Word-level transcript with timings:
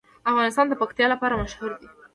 افغانستان 0.31 0.65
د 0.69 0.73
پکتیکا 0.81 1.07
لپاره 1.13 1.39
مشهور 1.41 1.71
دی. 1.81 1.87